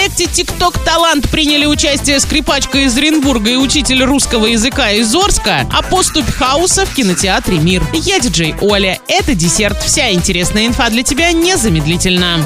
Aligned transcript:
проекте 0.00 0.24
«ТикТок 0.24 0.78
Талант» 0.82 1.28
приняли 1.28 1.66
участие 1.66 2.20
скрипачка 2.20 2.78
из 2.78 2.96
Оренбурга 2.96 3.50
и 3.50 3.56
учитель 3.56 4.02
русского 4.02 4.46
языка 4.46 4.92
из 4.92 5.14
Орска, 5.14 5.66
а 5.70 5.82
поступь 5.82 6.30
хаоса 6.30 6.86
в 6.86 6.94
кинотеатре 6.94 7.58
«Мир». 7.58 7.82
Я 7.92 8.18
диджей 8.18 8.54
Оля. 8.62 8.98
Это 9.08 9.34
десерт. 9.34 9.82
Вся 9.82 10.10
интересная 10.10 10.66
инфа 10.68 10.88
для 10.88 11.02
тебя 11.02 11.32
незамедлительно. 11.32 12.38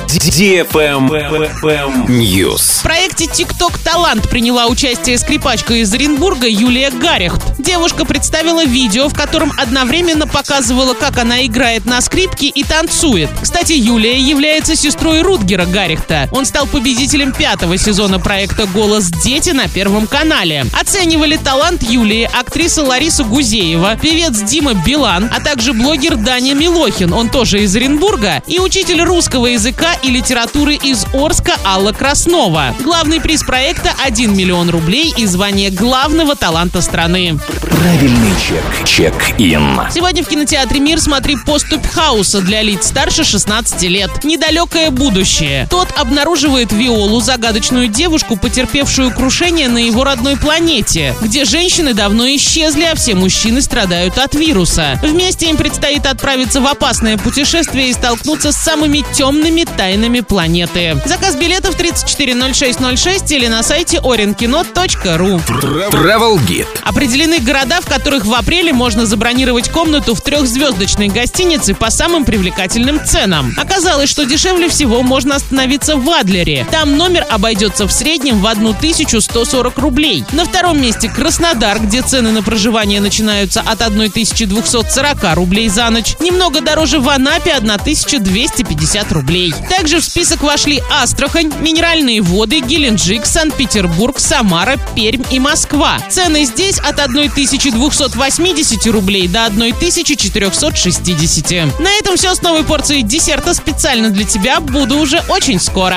News. 2.09 2.81
В 2.81 2.83
проекте 2.83 3.27
«ТикТок 3.27 3.79
Талант» 3.79 4.29
приняла 4.29 4.67
участие 4.67 5.17
скрипачка 5.17 5.75
из 5.75 5.95
Оренбурга 5.95 6.49
Юлия 6.49 6.91
Гарехт. 6.91 7.41
Девушка 7.61 8.05
представила 8.05 8.65
видео, 8.65 9.09
в 9.09 9.15
котором 9.15 9.53
одновременно 9.57 10.27
показывала, 10.27 10.95
как 10.95 11.19
она 11.19 11.47
играет 11.47 11.85
на 11.87 12.01
скрипке 12.01 12.49
и 12.49 12.65
танцует. 12.65 13.31
Кстати, 13.41 13.75
Юлия 13.75 14.19
является 14.19 14.75
сестрой 14.75 15.23
Рутгера 15.23 15.67
Гарехта. 15.67 16.29
Он 16.33 16.45
стал 16.47 16.67
победителем 16.67 17.33
пятого 17.45 17.77
сезона 17.77 18.19
проекта 18.19 18.65
«Голос 18.65 19.11
дети» 19.11 19.51
на 19.51 19.69
Первом 19.69 20.07
канале. 20.07 20.65
Оценивали 20.81 21.37
талант 21.37 21.83
Юлии 21.83 22.27
актриса 22.33 22.83
Лариса 22.83 23.23
Гузеева, 23.23 23.99
певец 24.01 24.41
Дима 24.41 24.73
Билан, 24.73 25.31
а 25.31 25.41
также 25.43 25.75
блогер 25.75 26.17
Даня 26.17 26.55
Милохин, 26.55 27.13
он 27.13 27.29
тоже 27.29 27.63
из 27.63 27.77
Оренбурга, 27.77 28.43
и 28.47 28.61
учитель 28.61 29.03
русского 29.03 29.49
языка 29.49 29.93
и 30.03 30.09
литературы 30.09 30.77
из 30.77 31.05
Орска 31.13 31.53
Алла 31.67 31.93
Краснова. 31.93 32.75
Главный 32.81 33.21
приз 33.21 33.43
проекта– 33.43 33.93
1 34.03 34.35
миллион 34.35 34.71
рублей 34.71 35.13
и 35.15 35.27
звание 35.27 35.69
главного 35.69 36.37
таланта 36.37 36.81
страны. 36.81 37.39
Правильный 37.61 38.33
чек. 38.41 38.89
Чек-ин. 38.89 39.83
Сегодня 39.93 40.25
в 40.25 40.29
кинотеатре 40.29 40.81
«Мир» 40.81 40.99
смотри 40.99 41.37
«Поступь 41.45 41.87
хаоса» 41.87 42.41
для 42.41 42.63
лиц 42.63 42.87
старше 42.87 43.23
16 43.23 43.83
лет. 43.83 44.25
Недалекое 44.25 44.91
будущее. 44.91 45.67
Тот 45.69 45.89
обнаруживает 45.99 46.73
Виолу, 46.73 47.21
загадочную 47.35 47.89
девушку, 47.89 48.37
потерпевшую 48.37 49.11
крушение 49.11 49.69
на 49.69 49.79
его 49.79 50.05
родной 50.05 50.37
планете, 50.37 51.17
где 51.21 51.45
женщины 51.45 51.93
давно 51.93 52.29
исчезли, 52.29 52.85
а 52.85 52.95
все 52.95 53.17
мужчины 53.17 53.61
страдают 53.61 54.19
от 54.19 54.37
вируса. 54.37 55.01
Вместе 55.03 55.51
им 55.51 55.57
предстоит 55.57 56.07
отправиться 56.07 56.61
в 56.61 56.67
опасное 56.69 57.19
путешествие 57.19 57.89
и 57.89 57.93
столкнуться 57.93 58.53
с 58.53 58.57
самыми 58.57 59.05
темными 59.13 59.65
тайнами 59.65 60.21
планеты. 60.21 60.97
Заказ 61.07 61.35
билетов 61.35 61.75
340606 61.75 63.33
или 63.33 63.49
на 63.49 63.65
сайте 63.65 63.97
orinkino.ru. 63.97 65.43
Travel 65.91 66.39
Guide. 66.47 66.69
Определены 66.85 67.41
города, 67.41 67.81
в 67.81 67.87
которых 67.87 68.27
в 68.27 68.33
апреле 68.33 68.73
можно 68.73 69.07
забронировать 69.07 69.71
комнату 69.71 70.15
в 70.15 70.21
трехзвездочной 70.21 71.09
гостинице 71.09 71.75
по 71.75 71.91
самым 71.91 72.25
привлекательным 72.25 73.05
ценам. 73.05 73.53
Оказалось, 73.57 74.09
что 74.09 74.25
дешевле 74.25 74.69
всего 74.69 75.03
можно 75.03 75.35
остановиться 75.35 75.97
в 75.97 76.09
Адлере. 76.09 76.65
Там 76.71 76.97
номер 76.97 77.24
обойдется 77.31 77.87
в 77.87 77.93
среднем 77.93 78.41
в 78.41 78.47
1140 78.47 79.79
рублей. 79.79 80.25
На 80.33 80.45
втором 80.45 80.81
месте 80.81 81.09
Краснодар, 81.09 81.81
где 81.81 82.03
цены 82.03 82.31
на 82.31 82.43
проживание 82.43 83.01
начинаются 83.01 83.61
от 83.61 83.83
1240 83.83 85.35
рублей 85.35 85.69
за 85.69 85.91
ночь. 85.91 86.17
Немного 86.21 86.61
дороже 86.61 87.01
в 87.01 87.09
Анапе 87.09 87.53
1250 87.53 89.13
рублей. 89.13 89.55
Также 89.71 90.01
в 90.01 90.05
список 90.05 90.43
вошли 90.43 90.83
Астрахань, 91.03 91.53
Минеральные 91.61 92.23
воды, 92.23 92.61
Геленджик, 92.61 93.27
Санкт-Петербург, 93.27 94.19
Самара, 94.19 94.79
Пермь 94.95 95.25
и 95.31 95.39
Москва. 95.39 95.99
Цены 96.11 96.45
здесь 96.45 96.79
от 96.79 97.01
1280 97.01 98.87
рублей 98.87 99.29
до 99.29 99.47
1460. 99.47 101.81
На 101.81 101.91
этом 101.99 102.17
все 102.17 102.35
с 102.35 102.43
новой 102.43 102.65
порцией 102.65 103.03
десерта 103.03 103.55
специально 103.55 104.11
для 104.11 104.25
тебя. 104.25 104.61
Буду 104.61 104.99
уже 104.99 105.23
очень 105.29 105.61
скоро. 105.61 105.97